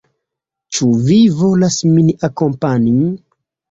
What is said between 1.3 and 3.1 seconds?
volas min akompani?